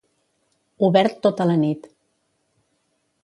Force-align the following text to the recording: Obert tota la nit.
Obert 0.87 1.19
tota 1.27 1.47
la 1.51 1.57
nit. 1.65 1.85